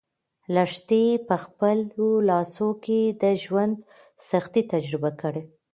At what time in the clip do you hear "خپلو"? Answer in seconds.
1.43-2.09